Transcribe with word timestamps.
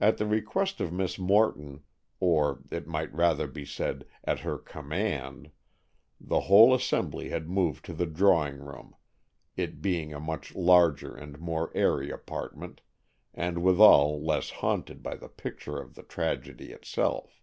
At 0.00 0.16
the 0.16 0.24
request 0.24 0.80
of 0.80 0.94
Miss 0.94 1.18
Morton, 1.18 1.82
or, 2.20 2.62
it 2.70 2.86
might 2.86 3.12
rather 3.12 3.46
be 3.46 3.66
said, 3.66 4.06
at 4.24 4.40
her 4.40 4.56
command, 4.56 5.50
the 6.18 6.40
whole 6.48 6.72
assembly 6.72 7.28
had 7.28 7.50
moved 7.50 7.84
to 7.84 7.92
the 7.92 8.06
drawing 8.06 8.56
room, 8.60 8.96
it 9.54 9.82
being 9.82 10.14
a 10.14 10.20
much 10.20 10.54
larger 10.54 11.14
and 11.14 11.38
more 11.38 11.70
airy 11.76 12.08
apartment, 12.10 12.80
and 13.34 13.62
withal 13.62 14.24
less 14.24 14.48
haunted 14.48 15.02
by 15.02 15.16
the 15.16 15.28
picture 15.28 15.76
of 15.78 15.96
the 15.96 16.02
tragedy 16.02 16.72
itself. 16.72 17.42